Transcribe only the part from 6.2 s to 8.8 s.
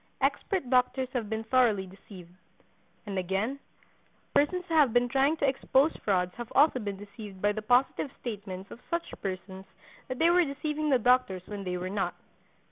have also been deceived by the positive statements of